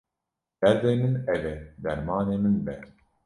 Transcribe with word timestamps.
Derdê 0.61 0.93
min 1.01 1.15
ev 1.33 1.43
e, 1.53 1.55
dermanê 1.83 2.37
min 2.43 2.55
be. 2.65 2.75